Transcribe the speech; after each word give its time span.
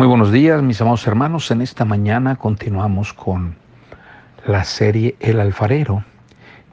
Muy 0.00 0.08
buenos 0.08 0.32
días, 0.32 0.62
mis 0.62 0.80
amados 0.80 1.06
hermanos. 1.06 1.50
En 1.50 1.60
esta 1.60 1.84
mañana 1.84 2.36
continuamos 2.36 3.12
con 3.12 3.54
la 4.46 4.64
serie 4.64 5.14
El 5.20 5.38
alfarero. 5.40 6.06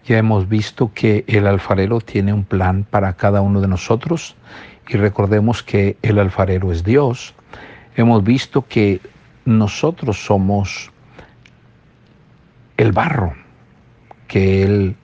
Ya 0.05 0.17
hemos 0.17 0.47
visto 0.47 0.93
que 0.93 1.25
el 1.27 1.45
alfarero 1.45 1.99
tiene 1.99 2.31
un 2.31 2.45
plan 2.45 2.85
para 2.89 3.11
cada 3.17 3.41
uno 3.41 3.59
de 3.59 3.67
nosotros 3.67 4.37
y 4.87 4.95
recordemos 4.95 5.61
que 5.61 5.97
el 6.03 6.19
alfarero 6.19 6.71
es 6.71 6.85
Dios. 6.85 7.35
Hemos 7.97 8.23
visto 8.23 8.65
que 8.65 9.01
nosotros 9.43 10.23
somos 10.25 10.89
el 12.77 12.93
barro 12.93 13.33
que 14.29 14.63
Él 14.63 14.95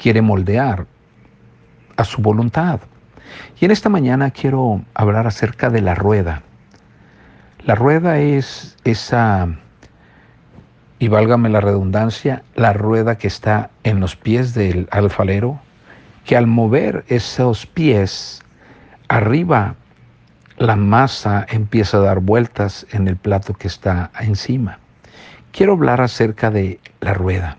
quiere 0.00 0.22
moldear 0.22 0.86
a 1.96 2.04
su 2.04 2.22
voluntad. 2.22 2.78
Y 3.60 3.64
en 3.64 3.72
esta 3.72 3.88
mañana 3.88 4.30
quiero 4.30 4.82
hablar 4.94 5.26
acerca 5.26 5.68
de 5.68 5.80
la 5.80 5.96
rueda. 5.96 6.44
La 7.66 7.74
rueda 7.74 8.18
es 8.20 8.76
esa, 8.84 9.48
y 11.00 11.08
válgame 11.08 11.48
la 11.48 11.60
redundancia, 11.60 12.44
la 12.54 12.72
rueda 12.72 13.18
que 13.18 13.26
está 13.26 13.70
en 13.82 13.98
los 13.98 14.14
pies 14.14 14.54
del 14.54 14.86
alfalero, 14.92 15.58
que 16.24 16.36
al 16.36 16.46
mover 16.46 17.04
esos 17.08 17.66
pies, 17.66 18.40
arriba 19.08 19.74
la 20.58 20.76
masa 20.76 21.44
empieza 21.48 21.96
a 21.96 22.02
dar 22.02 22.20
vueltas 22.20 22.86
en 22.92 23.08
el 23.08 23.16
plato 23.16 23.52
que 23.52 23.66
está 23.66 24.12
encima. 24.20 24.78
Quiero 25.50 25.72
hablar 25.72 26.00
acerca 26.00 26.52
de 26.52 26.78
la 27.00 27.14
rueda. 27.14 27.56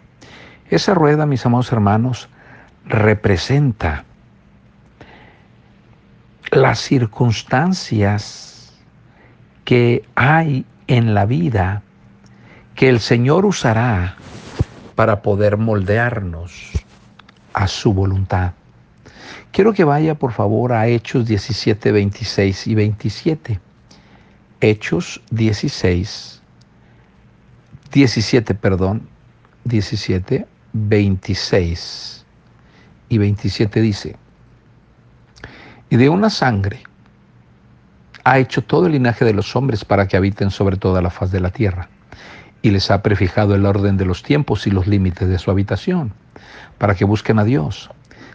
Esa 0.70 0.94
rueda, 0.94 1.26
mis 1.26 1.46
amados 1.46 1.70
hermanos, 1.74 2.30
representa 2.86 4.06
las 6.52 6.80
circunstancias 6.80 8.57
que 9.68 10.06
hay 10.16 10.66
en 10.88 11.14
la 11.14 11.26
vida 11.26 11.84
que 12.74 12.88
el 12.88 13.02
Señor 13.02 13.46
usará 13.46 14.16
para 14.96 15.22
poder 15.22 15.58
moldearnos 15.58 16.72
a 17.52 17.68
su 17.68 17.92
voluntad. 17.92 18.54
Quiero 19.52 19.74
que 19.74 19.84
vaya 19.84 20.16
por 20.16 20.32
favor 20.32 20.72
a 20.72 20.88
Hechos 20.88 21.26
17, 21.28 21.92
26 21.92 22.68
y 22.68 22.76
27. 22.76 23.60
Hechos 24.62 25.22
16, 25.32 26.42
17, 27.92 28.54
perdón, 28.54 29.10
17, 29.66 30.48
26 30.72 32.26
y 33.10 33.18
27 33.18 33.82
dice, 33.82 34.16
y 35.90 35.98
de 35.98 36.08
una 36.08 36.30
sangre 36.30 36.84
ha 38.30 38.40
hecho 38.40 38.62
todo 38.62 38.88
el 38.88 38.92
linaje 38.92 39.24
de 39.24 39.32
los 39.32 39.56
hombres 39.56 39.86
para 39.86 40.10
que 40.10 40.18
habiten 40.18 40.52
sobre 40.52 40.76
toda 40.76 41.02
la 41.02 41.10
faz 41.10 41.32
de 41.32 41.40
la 41.40 41.50
tierra, 41.50 41.88
y 42.62 42.72
les 42.72 42.92
ha 42.92 43.02
prefijado 43.02 43.56
el 43.56 43.66
orden 43.66 43.96
de 43.96 44.04
los 44.04 44.22
tiempos 44.22 44.68
y 44.68 44.72
los 44.72 44.86
límites 44.86 45.30
de 45.30 45.40
su 45.40 45.50
habitación, 45.50 46.12
para 46.78 46.94
que 46.94 47.06
busquen 47.06 47.40
a 47.40 47.46
Dios, 47.46 47.90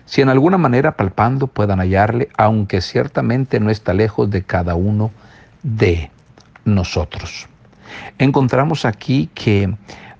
si 0.07 0.23
en 0.23 0.31
alguna 0.31 0.57
manera 0.57 0.93
palpando 0.97 1.47
puedan 1.47 1.79
hallarle, 1.79 2.31
aunque 2.39 2.81
ciertamente 2.81 3.61
no 3.61 3.69
está 3.69 3.93
lejos 3.93 4.31
de 4.31 4.43
cada 4.43 4.77
uno 4.77 5.11
de 5.63 6.11
nosotros. 6.65 7.47
Encontramos 8.17 8.87
aquí 8.87 9.29
que 9.35 9.77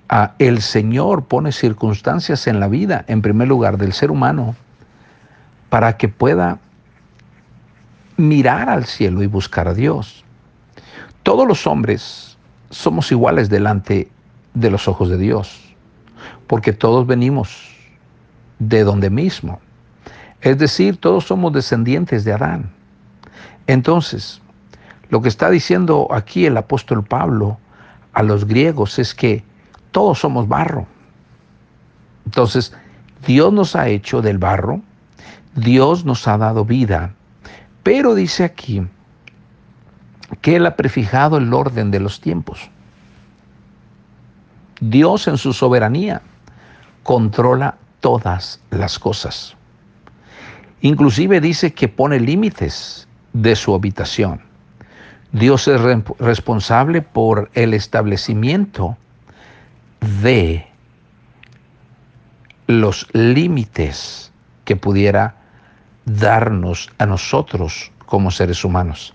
ah, 0.07 0.33
el 0.37 0.61
Señor 0.61 1.25
pone 1.25 1.51
circunstancias 1.51 2.45
en 2.45 2.59
la 2.59 2.67
vida, 2.67 3.05
en 3.07 3.23
primer 3.23 3.47
lugar, 3.47 3.77
del 3.77 3.93
ser 3.93 4.11
humano, 4.11 4.55
para 5.69 5.97
que 5.97 6.09
pueda 6.09 6.59
mirar 8.27 8.69
al 8.69 8.85
cielo 8.85 9.21
y 9.23 9.27
buscar 9.27 9.67
a 9.67 9.73
Dios. 9.73 10.23
Todos 11.23 11.47
los 11.47 11.67
hombres 11.67 12.37
somos 12.69 13.11
iguales 13.11 13.49
delante 13.49 14.09
de 14.53 14.69
los 14.69 14.87
ojos 14.87 15.09
de 15.09 15.17
Dios, 15.17 15.75
porque 16.47 16.73
todos 16.73 17.05
venimos 17.05 17.75
de 18.59 18.83
donde 18.83 19.09
mismo. 19.09 19.59
Es 20.41 20.57
decir, 20.57 20.97
todos 20.97 21.25
somos 21.25 21.53
descendientes 21.53 22.23
de 22.23 22.33
Adán. 22.33 22.71
Entonces, 23.67 24.41
lo 25.09 25.21
que 25.21 25.29
está 25.29 25.49
diciendo 25.49 26.07
aquí 26.11 26.45
el 26.45 26.57
apóstol 26.57 27.03
Pablo 27.03 27.57
a 28.13 28.23
los 28.23 28.45
griegos 28.45 28.99
es 28.99 29.13
que 29.15 29.43
todos 29.91 30.19
somos 30.19 30.47
barro. 30.47 30.87
Entonces, 32.25 32.73
Dios 33.25 33.53
nos 33.53 33.75
ha 33.75 33.87
hecho 33.87 34.21
del 34.21 34.37
barro, 34.37 34.81
Dios 35.55 36.03
nos 36.03 36.27
ha 36.27 36.37
dado 36.37 36.65
vida, 36.65 37.13
pero 37.83 38.15
dice 38.15 38.43
aquí 38.43 38.81
que 40.41 40.55
Él 40.55 40.65
ha 40.65 40.75
prefijado 40.75 41.37
el 41.37 41.53
orden 41.53 41.91
de 41.91 41.99
los 41.99 42.19
tiempos. 42.19 42.69
Dios 44.79 45.27
en 45.27 45.37
su 45.37 45.53
soberanía 45.53 46.21
controla 47.03 47.75
todas 47.99 48.59
las 48.71 48.97
cosas. 48.97 49.55
Inclusive 50.81 51.39
dice 51.39 51.73
que 51.73 51.87
pone 51.87 52.19
límites 52.19 53.07
de 53.33 53.55
su 53.55 53.73
habitación. 53.73 54.41
Dios 55.31 55.67
es 55.67 55.81
responsable 56.19 57.01
por 57.01 57.49
el 57.53 57.73
establecimiento 57.73 58.97
de 60.21 60.67
los 62.67 63.07
límites 63.13 64.31
que 64.65 64.75
pudiera 64.75 65.35
darnos 66.05 66.91
a 66.97 67.05
nosotros 67.05 67.91
como 68.05 68.31
seres 68.31 68.63
humanos. 68.63 69.13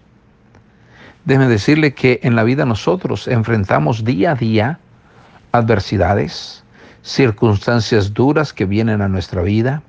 Déjeme 1.25 1.49
decirle 1.49 1.95
que 1.95 2.21
en 2.23 2.37
la 2.37 2.45
vida 2.45 2.65
nosotros 2.65 3.29
enfrentamos 3.29 4.05
día 4.05 4.33
a 4.33 4.35
día 4.35 4.79
adversidades, 5.53 6.65
circunstancias 7.03 8.15
duras 8.15 8.53
que 8.53 8.65
vienen 8.65 9.03
a 9.03 9.09
nuestra 9.09 9.43
vida. 9.43 9.83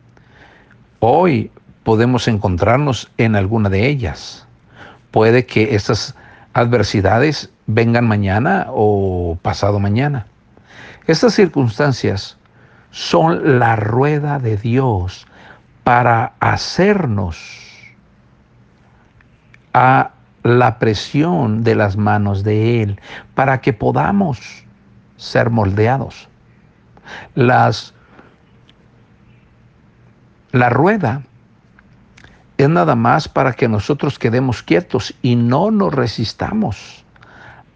Hoy 0.99 1.51
podemos 1.83 2.27
encontrarnos 2.27 3.09
en 3.17 3.35
alguna 3.35 3.69
de 3.69 3.87
ellas. 3.87 4.45
Puede 5.11 5.45
que 5.45 5.75
estas 5.75 6.15
adversidades 6.53 7.49
vengan 7.67 8.07
mañana 8.07 8.67
o 8.69 9.37
pasado 9.41 9.79
mañana. 9.79 10.25
Estas 11.07 11.33
circunstancias 11.33 12.37
son 12.91 13.59
la 13.59 13.75
rueda 13.75 14.39
de 14.39 14.57
Dios 14.57 15.25
para 15.89 16.33
hacernos 16.39 17.35
a 19.73 20.11
la 20.43 20.77
presión 20.77 21.63
de 21.63 21.73
las 21.73 21.97
manos 21.97 22.43
de 22.43 22.83
Él, 22.83 23.01
para 23.33 23.59
que 23.59 23.73
podamos 23.73 24.39
ser 25.17 25.49
moldeados. 25.49 26.29
Las, 27.33 27.95
la 30.51 30.69
rueda 30.69 31.23
es 32.59 32.69
nada 32.69 32.93
más 32.93 33.27
para 33.27 33.53
que 33.53 33.67
nosotros 33.67 34.19
quedemos 34.19 34.61
quietos 34.61 35.15
y 35.23 35.35
no 35.35 35.71
nos 35.71 35.91
resistamos 35.91 37.03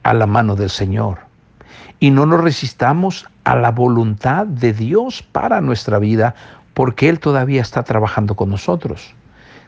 a 0.03 0.13
la 0.13 0.27
mano 0.27 0.55
del 0.55 0.69
Señor 0.69 1.17
y 1.99 2.11
no 2.11 2.27
nos 2.27 2.41
resistamos 2.41 3.27
a 3.43 3.55
la 3.55 3.71
voluntad 3.71 4.45
de 4.45 4.71
Dios 4.71 5.23
para 5.23 5.61
nuestra 5.61 5.97
vida 5.97 6.35
porque 6.73 7.09
Él 7.09 7.19
todavía 7.19 7.61
está 7.61 7.83
trabajando 7.83 8.35
con 8.35 8.49
nosotros. 8.49 9.13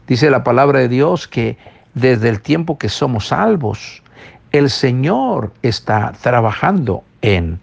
Dice 0.08 0.30
la 0.30 0.44
palabra 0.44 0.80
de 0.80 0.88
Dios 0.88 1.28
que 1.28 1.58
desde 1.94 2.30
el 2.30 2.42
tiempo 2.42 2.78
que 2.78 2.90
somos 2.90 3.28
salvos, 3.28 4.04
el 4.52 4.70
Señor 4.70 5.54
está 5.62 6.14
trabajando 6.22 7.04
en 7.22 7.60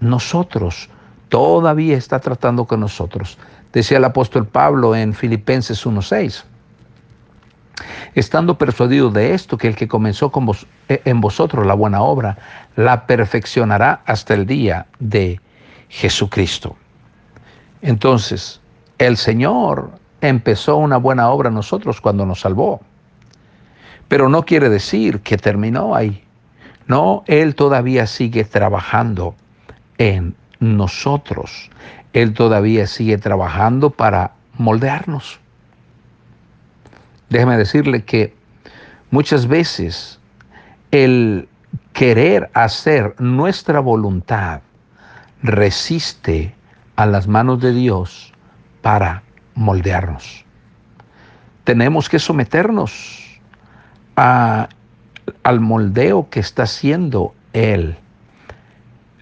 nosotros, 0.00 0.88
todavía 1.28 1.96
está 1.96 2.20
tratando 2.20 2.64
con 2.64 2.80
nosotros. 2.80 3.38
Decía 3.72 3.98
el 3.98 4.04
apóstol 4.04 4.46
Pablo 4.46 4.94
en 4.94 5.12
Filipenses 5.14 5.84
1.6, 5.84 6.44
estando 8.14 8.56
persuadido 8.56 9.10
de 9.10 9.34
esto, 9.34 9.58
que 9.58 9.68
el 9.68 9.76
que 9.76 9.88
comenzó 9.88 10.30
con 10.30 10.46
vos, 10.46 10.66
eh, 10.88 11.02
en 11.04 11.20
vosotros 11.20 11.66
la 11.66 11.74
buena 11.74 12.00
obra, 12.00 12.38
la 12.76 13.06
perfeccionará 13.06 14.02
hasta 14.06 14.34
el 14.34 14.46
día 14.46 14.86
de 15.00 15.40
Jesucristo. 15.88 16.76
Entonces, 17.82 18.60
el 18.98 19.16
Señor 19.16 19.90
empezó 20.20 20.76
una 20.76 20.96
buena 20.96 21.30
obra 21.30 21.48
en 21.48 21.54
nosotros 21.54 22.00
cuando 22.00 22.24
nos 22.26 22.40
salvó. 22.40 22.80
Pero 24.08 24.28
no 24.28 24.44
quiere 24.44 24.68
decir 24.68 25.20
que 25.20 25.36
terminó 25.36 25.94
ahí. 25.94 26.24
No, 26.86 27.24
Él 27.26 27.54
todavía 27.54 28.06
sigue 28.06 28.44
trabajando 28.44 29.34
en 29.98 30.34
nosotros. 30.60 31.70
Él 32.12 32.34
todavía 32.34 32.86
sigue 32.86 33.18
trabajando 33.18 33.90
para 33.90 34.32
moldearnos. 34.56 35.40
Déjeme 37.30 37.56
decirle 37.56 38.04
que 38.04 38.34
muchas 39.10 39.46
veces 39.46 40.20
el 40.90 41.48
querer 41.92 42.50
hacer 42.54 43.14
nuestra 43.18 43.80
voluntad 43.80 44.60
resiste 45.42 46.54
a 46.96 47.06
las 47.06 47.26
manos 47.26 47.60
de 47.60 47.72
Dios 47.72 48.33
para 48.84 49.22
moldearnos. 49.54 50.44
Tenemos 51.64 52.10
que 52.10 52.18
someternos 52.18 53.40
a 54.14 54.68
al 55.42 55.60
moldeo 55.60 56.28
que 56.28 56.40
está 56.40 56.64
haciendo 56.64 57.32
el 57.54 57.96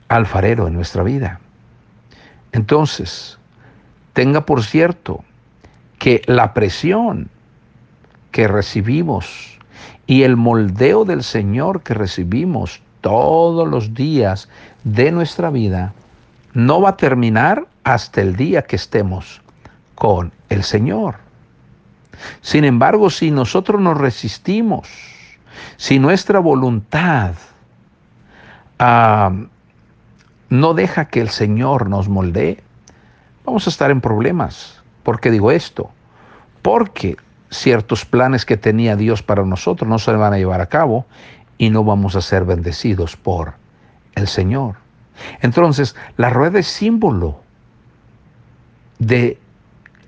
alfarero 0.08 0.66
en 0.66 0.74
nuestra 0.74 1.04
vida. 1.04 1.38
Entonces, 2.50 3.38
tenga 4.14 4.44
por 4.46 4.64
cierto 4.64 5.22
que 6.00 6.22
la 6.26 6.54
presión 6.54 7.30
que 8.32 8.48
recibimos 8.48 9.60
y 10.08 10.24
el 10.24 10.36
moldeo 10.36 11.04
del 11.04 11.22
Señor 11.22 11.84
que 11.84 11.94
recibimos 11.94 12.82
todos 13.00 13.68
los 13.68 13.94
días 13.94 14.48
de 14.82 15.12
nuestra 15.12 15.50
vida 15.50 15.94
no 16.52 16.80
va 16.80 16.90
a 16.90 16.96
terminar 16.96 17.68
hasta 17.84 18.20
el 18.22 18.34
día 18.34 18.62
que 18.62 18.74
estemos 18.74 19.40
con 19.94 20.32
el 20.48 20.64
Señor. 20.64 21.16
Sin 22.40 22.64
embargo, 22.64 23.10
si 23.10 23.30
nosotros 23.30 23.80
nos 23.80 23.98
resistimos, 23.98 24.88
si 25.76 25.98
nuestra 25.98 26.38
voluntad 26.38 27.34
no 30.48 30.74
deja 30.74 31.04
que 31.06 31.20
el 31.20 31.30
Señor 31.30 31.88
nos 31.88 32.08
moldee, 32.08 32.62
vamos 33.44 33.66
a 33.66 33.70
estar 33.70 33.90
en 33.90 34.00
problemas. 34.00 34.82
¿Por 35.02 35.20
qué 35.20 35.30
digo 35.30 35.50
esto? 35.50 35.90
Porque 36.62 37.16
ciertos 37.50 38.04
planes 38.04 38.44
que 38.44 38.56
tenía 38.56 38.96
Dios 38.96 39.22
para 39.22 39.44
nosotros 39.44 39.88
no 39.88 39.98
se 39.98 40.12
van 40.12 40.32
a 40.32 40.38
llevar 40.38 40.60
a 40.60 40.66
cabo 40.66 41.06
y 41.58 41.70
no 41.70 41.84
vamos 41.84 42.16
a 42.16 42.20
ser 42.20 42.44
bendecidos 42.44 43.16
por 43.16 43.54
el 44.14 44.26
Señor. 44.26 44.76
Entonces, 45.40 45.94
la 46.16 46.30
rueda 46.30 46.58
es 46.58 46.66
símbolo 46.66 47.40
de 48.98 49.38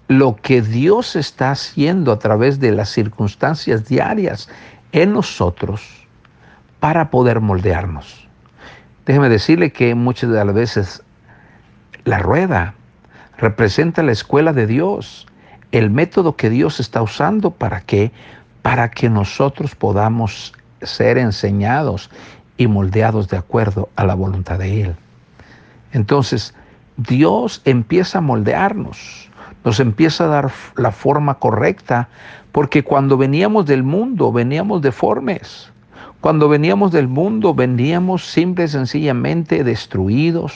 lo 0.09 0.37
que 0.37 0.62
Dios 0.62 1.17
está 1.17 1.51
haciendo 1.51 2.12
a 2.12 2.19
través 2.19 2.61
de 2.61 2.73
las 2.73 2.91
circunstancias 2.91 3.87
diarias 3.87 4.49
en 4.93 5.12
nosotros 5.12 6.06
para 6.81 7.11
poder 7.11 7.41
moldearnos. 7.41 8.29
Déjeme 9.06 9.29
decirle 9.29 9.73
que 9.73 9.95
muchas 9.95 10.31
de 10.31 10.45
las 10.45 10.55
veces 10.55 11.03
la 12.05 12.19
rueda 12.19 12.75
representa 13.39 14.03
la 14.03 14.12
escuela 14.12 14.53
de 14.53 14.67
Dios, 14.67 15.27
el 15.73 15.91
método 15.91 16.37
que 16.37 16.51
Dios 16.51 16.81
está 16.81 17.03
usando 17.03 17.51
para 17.51 17.81
que 17.81 18.12
para 18.65 18.91
que 18.91 19.11
nosotros 19.11 19.75
podamos 19.75 20.55
ser 20.81 21.19
enseñados 21.19 22.09
y 22.56 22.67
moldeados 22.67 23.29
de 23.29 23.37
acuerdo 23.37 23.91
a 23.95 24.06
la 24.06 24.15
voluntad 24.15 24.59
de 24.59 24.85
Él. 24.85 24.97
Entonces, 25.93 26.55
Dios 26.97 27.61
empieza 27.67 28.19
a 28.19 28.21
moldearnos, 28.23 29.24
nos 29.64 29.81
empieza 29.81 30.25
a 30.25 30.28
dar 30.28 30.52
la 30.76 30.93
forma 30.93 31.34
correcta, 31.34 32.08
porque 32.52 32.84
cuando 32.84 33.16
veníamos 33.16 33.66
del 33.66 33.82
mundo, 33.82 34.31
veníamos 34.32 34.82
deformes. 34.82 35.70
Cuando 36.20 36.49
veníamos 36.49 36.93
del 36.93 37.08
mundo, 37.08 37.55
veníamos 37.55 38.25
simple 38.25 38.64
y 38.64 38.69
sencillamente 38.69 39.64
destruidos, 39.64 40.55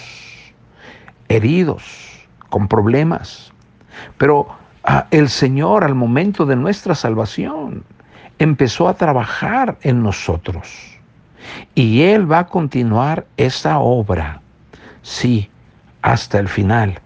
heridos, 1.28 1.82
con 2.48 2.68
problemas. 2.68 3.52
Pero 4.16 4.48
ah, 4.84 5.06
el 5.10 5.28
Señor, 5.28 5.84
al 5.84 5.94
momento 5.94 6.46
de 6.46 6.56
nuestra 6.56 6.94
salvación, 6.94 7.84
empezó 8.38 8.88
a 8.88 8.94
trabajar 8.94 9.76
en 9.82 10.02
nosotros. 10.02 10.98
Y 11.74 12.02
Él 12.02 12.30
va 12.30 12.40
a 12.40 12.46
continuar 12.46 13.26
esa 13.36 13.78
obra, 13.78 14.40
sí, 15.02 15.50
hasta 16.02 16.38
el 16.38 16.48
final. 16.48 17.00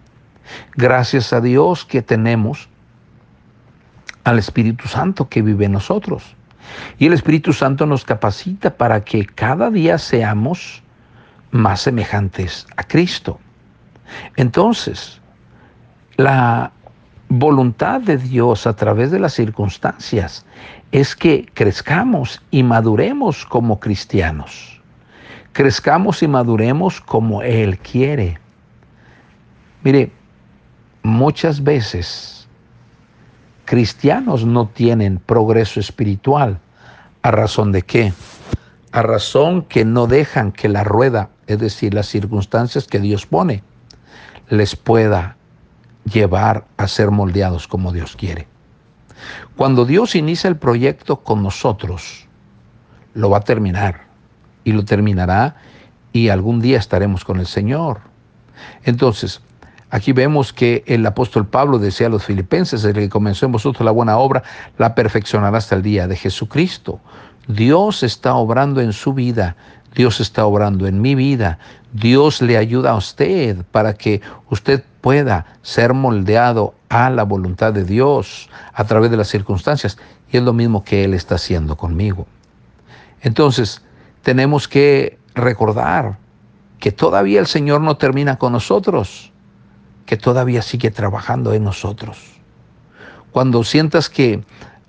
Gracias 0.77 1.33
a 1.33 1.41
Dios 1.41 1.85
que 1.85 2.03
tenemos 2.03 2.69
al 4.25 4.39
Espíritu 4.39 4.89
Santo 4.89 5.29
que 5.29 5.43
vive 5.43 5.67
en 5.67 5.73
nosotros. 5.73 6.37
Y 6.99 7.07
el 7.07 7.13
Espíritu 7.13 7.53
Santo 7.53 7.87
nos 7.87 8.05
capacita 8.05 8.77
para 8.77 9.05
que 9.05 9.27
cada 9.27 9.71
día 9.71 9.99
seamos 9.99 10.83
más 11.51 11.83
semejantes 11.83 12.67
a 12.77 12.85
Cristo. 12.85 13.39
Entonces, 14.37 15.21
la 16.17 16.73
voluntad 17.29 18.01
de 18.01 18.17
Dios 18.17 18.67
a 18.67 18.77
través 18.77 19.11
de 19.11 19.19
las 19.19 19.33
circunstancias 19.35 20.45
es 20.93 21.17
que 21.17 21.49
crezcamos 21.55 22.43
y 22.51 22.63
maduremos 22.63 23.47
como 23.47 23.81
cristianos. 23.81 24.81
Crezcamos 25.53 26.23
y 26.23 26.29
maduremos 26.29 27.01
como 27.01 27.43
Él 27.43 27.79
quiere. 27.79 28.39
Mire, 29.83 30.13
muchas 31.03 31.63
veces 31.63 32.49
cristianos 33.65 34.45
no 34.45 34.69
tienen 34.69 35.19
progreso 35.19 35.81
espiritual. 35.81 36.59
¿A 37.23 37.31
razón 37.31 37.73
de 37.73 37.83
qué? 37.83 38.13
A 38.91 39.03
razón 39.03 39.63
que 39.63 39.85
no 39.85 40.07
dejan 40.07 40.53
que 40.53 40.69
la 40.69 40.85
rueda, 40.85 41.31
es 41.47 41.59
decir, 41.59 41.95
las 41.95 42.07
circunstancias 42.07 42.87
que 42.87 43.01
Dios 43.01 43.27
pone, 43.27 43.63
les 44.49 44.77
pueda 44.77 45.37
llevar 46.05 46.67
a 46.77 46.89
ser 46.89 47.11
moldeados 47.11 47.69
como 47.69 47.93
Dios 47.93 48.17
quiere. 48.17 48.47
Cuando 49.57 49.85
Dios 49.85 50.15
inicia 50.15 50.49
el 50.49 50.57
proyecto 50.57 51.21
con 51.21 51.43
nosotros, 51.43 52.27
lo 53.15 53.31
va 53.31 53.39
a 53.39 53.43
terminar 53.43 54.03
y 54.65 54.73
lo 54.73 54.85
terminará 54.85 55.57
y 56.13 56.29
algún 56.29 56.61
día 56.61 56.79
estaremos 56.79 57.25
con 57.25 57.39
el 57.39 57.47
Señor. 57.47 58.01
Entonces, 58.85 59.41
aquí 59.93 60.13
vemos 60.13 60.53
que 60.53 60.83
el 60.87 61.07
apóstol 61.07 61.47
Pablo 61.47 61.79
decía 61.79 62.09
a 62.09 62.11
los 62.11 62.25
filipenses, 62.25 62.83
el 62.83 62.95
que 62.95 63.09
comenzó 63.09 63.47
en 63.47 63.53
vosotros 63.53 63.85
la 63.85 63.93
buena 63.93 64.17
obra, 64.17 64.43
la 64.79 64.95
perfeccionará 64.95 65.59
hasta 65.59 65.77
el 65.77 65.83
día 65.83 66.09
de 66.09 66.17
Jesucristo. 66.17 66.99
Dios 67.47 68.03
está 68.03 68.35
obrando 68.35 68.81
en 68.81 68.95
su 68.95 69.13
vida, 69.13 69.55
Dios 69.95 70.21
está 70.21 70.47
obrando 70.47 70.87
en 70.87 71.03
mi 71.03 71.15
vida, 71.15 71.59
Dios 71.93 72.41
le 72.41 72.57
ayuda 72.57 72.93
a 72.93 72.97
usted 72.97 73.65
para 73.71 73.93
que 73.93 74.23
usted 74.49 74.83
pueda 75.03 75.45
ser 75.61 75.93
moldeado 75.93 76.75
a 76.89 77.11
la 77.11 77.25
voluntad 77.25 77.75
de 77.75 77.85
Dios 77.85 78.49
a 78.73 78.85
través 78.85 79.11
de 79.11 79.19
las 79.19 79.29
circunstancias. 79.29 79.99
Y 80.33 80.39
es 80.39 80.43
lo 80.43 80.55
mismo 80.55 80.85
que 80.85 81.05
Él 81.05 81.13
está 81.13 81.35
haciendo 81.35 81.77
conmigo. 81.77 82.27
Entonces, 83.21 83.83
tenemos 84.23 84.69
que 84.69 85.19
recordar 85.35 86.17
que 86.79 86.93
todavía 86.93 87.41
el 87.41 87.47
Señor 87.47 87.83
no 87.83 87.97
termina 87.99 88.39
con 88.39 88.53
nosotros, 88.53 89.32
que 90.07 90.17
todavía 90.17 90.63
sigue 90.63 90.91
trabajando 90.91 91.53
en 91.53 91.65
nosotros. 91.65 92.19
Cuando 93.31 93.65
sientas 93.65 94.09
que 94.09 94.43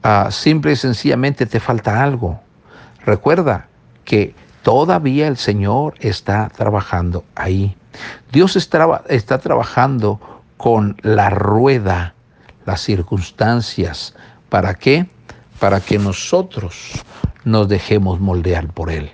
uh, 0.04 0.32
simple 0.32 0.74
y 0.74 0.76
sencillamente 0.76 1.46
te 1.46 1.60
falta 1.60 2.04
algo, 2.04 2.42
recuerda 3.06 3.68
que 4.04 4.36
todavía 4.64 5.28
el 5.28 5.38
Señor 5.38 5.96
está 6.00 6.50
trabajando 6.50 7.24
ahí. 7.36 7.76
Dios 8.32 8.56
está, 8.56 9.04
está 9.08 9.38
trabajando 9.38 10.20
con 10.58 10.98
la 11.02 11.30
rueda, 11.30 12.16
las 12.66 12.82
circunstancias. 12.82 14.16
¿Para 14.50 14.74
qué? 14.74 15.08
Para 15.60 15.80
que 15.80 16.00
nosotros 16.00 17.04
nos 17.44 17.68
dejemos 17.68 18.20
moldear 18.20 18.68
por 18.68 18.90
Él. 18.90 19.12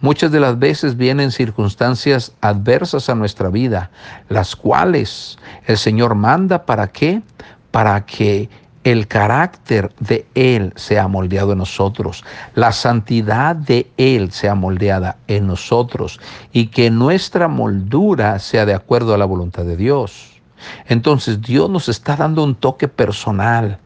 Muchas 0.00 0.32
de 0.32 0.40
las 0.40 0.58
veces 0.58 0.96
vienen 0.96 1.30
circunstancias 1.30 2.32
adversas 2.40 3.08
a 3.08 3.14
nuestra 3.14 3.48
vida, 3.48 3.90
las 4.28 4.56
cuales 4.56 5.38
el 5.66 5.78
Señor 5.78 6.14
manda 6.14 6.64
para 6.64 6.88
qué? 6.88 7.22
Para 7.70 8.04
que 8.04 8.48
el 8.84 9.06
carácter 9.06 9.92
de 10.00 10.26
Él 10.34 10.72
sea 10.76 11.06
moldeado 11.06 11.52
en 11.52 11.58
nosotros, 11.58 12.24
la 12.54 12.72
santidad 12.72 13.54
de 13.54 13.90
Él 13.96 14.32
sea 14.32 14.54
moldeada 14.54 15.18
en 15.26 15.46
nosotros 15.46 16.18
y 16.52 16.68
que 16.68 16.90
nuestra 16.90 17.48
moldura 17.48 18.38
sea 18.38 18.64
de 18.64 18.74
acuerdo 18.74 19.14
a 19.14 19.18
la 19.18 19.26
voluntad 19.26 19.64
de 19.64 19.76
Dios. 19.76 20.40
Entonces 20.86 21.40
Dios 21.40 21.68
nos 21.68 21.88
está 21.88 22.16
dando 22.16 22.42
un 22.42 22.54
toque 22.54 22.88
personal. 22.88 23.78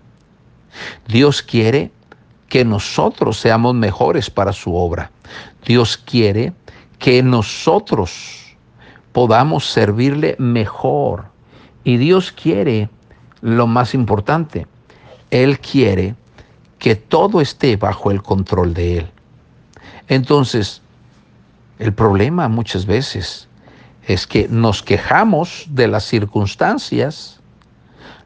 Dios 1.06 1.42
quiere 1.42 1.90
que 2.54 2.64
nosotros 2.64 3.40
seamos 3.40 3.74
mejores 3.74 4.30
para 4.30 4.52
su 4.52 4.76
obra. 4.76 5.10
Dios 5.66 5.96
quiere 5.96 6.52
que 7.00 7.20
nosotros 7.20 8.54
podamos 9.10 9.66
servirle 9.66 10.36
mejor. 10.38 11.24
Y 11.82 11.96
Dios 11.96 12.30
quiere 12.30 12.88
lo 13.40 13.66
más 13.66 13.92
importante, 13.92 14.68
él 15.32 15.58
quiere 15.58 16.14
que 16.78 16.94
todo 16.94 17.40
esté 17.40 17.76
bajo 17.76 18.12
el 18.12 18.22
control 18.22 18.72
de 18.72 18.98
Él. 18.98 19.10
Entonces, 20.06 20.80
el 21.80 21.92
problema 21.92 22.46
muchas 22.46 22.86
veces 22.86 23.48
es 24.06 24.28
que 24.28 24.46
nos 24.46 24.80
quejamos 24.80 25.66
de 25.70 25.88
las 25.88 26.04
circunstancias, 26.04 27.40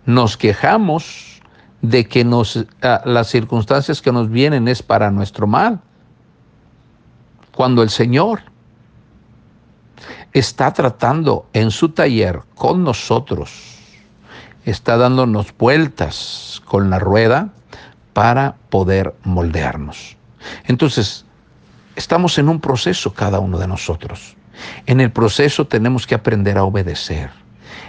nos 0.05 0.37
quejamos 0.37 1.38
de 1.83 2.07
que 2.09 2.25
nos, 2.25 2.65
ah, 2.83 3.03
las 3.05 3.29
circunstancias 3.29 4.03
que 4.03 4.13
nos 4.13 4.31
vienen 4.31 4.69
es 4.69 4.83
para 4.83 5.11
nuestro 5.11 5.47
mal, 5.47 5.81
cuando 7.53 7.83
el 7.83 7.91
Señor 7.91 8.43
está 10.33 10.73
tratando 10.73 11.47
en 11.53 11.71
su 11.71 11.89
taller 11.91 12.41
con 12.55 12.85
nosotros 12.85 13.79
está 14.71 14.97
dándonos 14.97 15.57
vueltas 15.57 16.63
con 16.67 16.91
la 16.91 16.99
rueda 16.99 17.49
para 18.13 18.57
poder 18.69 19.15
moldearnos. 19.25 20.17
Entonces, 20.65 21.25
estamos 21.97 22.39
en 22.39 22.49
un 22.49 22.61
proceso 22.61 23.13
cada 23.15 23.41
uno 23.41 23.59
de 23.59 23.67
nosotros. 23.67 24.37
En 24.87 25.01
el 25.01 25.11
proceso 25.11 25.67
tenemos 25.67 26.07
que 26.07 26.15
aprender 26.15 26.59
a 26.59 26.65
obedecer. 26.65 27.31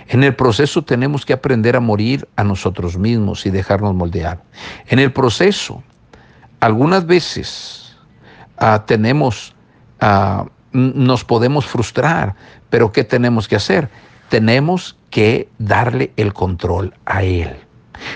En 0.08 0.24
el 0.24 0.36
proceso 0.36 0.84
tenemos 0.84 1.26
que 1.26 1.34
aprender 1.34 1.76
a 1.76 1.80
morir 1.80 2.28
a 2.36 2.44
nosotros 2.44 2.98
mismos 2.98 3.46
y 3.46 3.50
dejarnos 3.50 3.94
moldear. 3.94 4.42
En 4.88 5.00
el 5.00 5.12
proceso, 5.12 5.84
algunas 6.60 7.06
veces 7.06 7.96
ah, 8.58 8.84
tenemos, 8.86 9.56
ah, 10.02 10.46
nos 10.72 11.24
podemos 11.24 11.66
frustrar, 11.66 12.36
pero 12.70 12.92
¿qué 12.92 13.04
tenemos 13.04 13.48
que 13.48 13.56
hacer? 13.56 13.90
Tenemos 14.30 14.98
que 15.10 15.50
darle 15.58 16.12
el 16.18 16.34
control 16.34 16.94
a 17.06 17.24
Él 17.24 17.56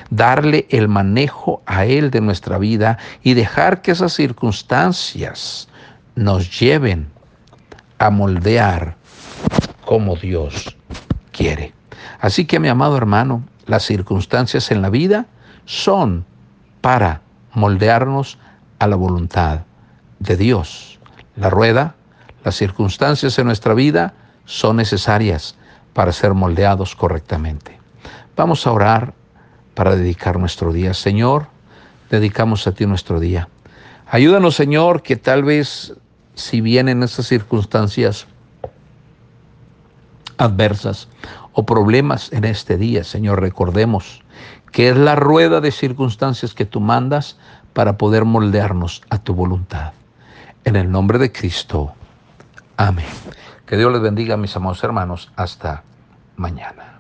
darle 0.10 0.66
el 0.70 0.88
manejo 0.88 1.62
a 1.66 1.86
Él 1.86 2.12
de 2.12 2.22
nuestra 2.22 2.58
vida 2.58 2.98
y 3.22 3.34
dejar 3.34 3.82
que 3.82 3.92
esas 3.92 4.14
circunstancias 4.14 5.68
nos 6.16 6.60
lleven 6.60 7.08
a 7.98 8.10
moldear 8.10 8.96
como 9.86 10.16
Dios 10.16 10.76
quiere. 11.34 11.74
Así 12.22 12.46
que 12.46 12.60
mi 12.60 12.70
amado 12.70 12.96
hermano, 12.96 13.44
las 13.66 13.84
circunstancias 13.84 14.72
en 14.72 14.82
la 14.82 14.90
vida 14.90 15.26
son 15.66 16.26
para 16.80 17.22
moldearnos 17.54 18.38
a 18.80 18.88
la 18.88 18.96
voluntad 18.96 19.62
de 20.20 20.38
Dios. 20.38 21.00
La 21.36 21.50
rueda, 21.50 21.96
las 22.46 22.56
circunstancias 22.56 23.38
en 23.40 23.48
nuestra 23.48 23.74
vida 23.74 24.14
son 24.46 24.78
necesarias 24.78 25.56
para 25.94 26.12
ser 26.12 26.34
moldeados 26.34 26.96
correctamente. 26.96 27.80
Vamos 28.36 28.66
a 28.66 28.72
orar 28.72 29.14
para 29.74 29.96
dedicar 29.96 30.40
nuestro 30.40 30.74
día. 30.74 30.94
Señor, 30.94 31.48
dedicamos 32.10 32.68
a 32.68 32.72
ti 32.72 32.86
nuestro 32.86 33.20
día. 33.20 33.48
Ayúdanos, 34.08 34.56
Señor, 34.56 35.02
que 35.02 35.16
tal 35.16 35.44
vez 35.44 35.94
si 36.36 36.62
vienen 36.62 37.04
esas 37.04 37.28
circunstancias 37.28 38.28
adversas 40.38 41.08
o 41.54 41.66
problemas 41.66 42.32
en 42.34 42.46
este 42.46 42.78
día, 42.78 43.04
Señor, 43.04 43.42
recordemos 43.42 44.24
que 44.72 44.90
es 44.90 44.98
la 44.98 45.16
rueda 45.16 45.62
de 45.62 45.72
circunstancias 45.72 46.54
que 46.54 46.66
tú 46.66 46.80
mandas 46.80 47.38
para 47.74 47.98
poder 47.98 48.26
moldearnos 48.26 49.04
a 49.10 49.20
tu 49.20 49.34
voluntad. 49.34 49.94
En 50.64 50.76
el 50.76 50.90
nombre 50.90 51.20
de 51.20 51.32
Cristo. 51.32 51.94
Amén. 52.78 53.06
Que 53.66 53.78
Dios 53.78 53.92
les 53.92 54.02
bendiga, 54.02 54.38
mis 54.38 54.56
amados 54.56 54.84
hermanos. 54.84 55.32
Hasta 55.36 55.84
mañana. 56.38 57.00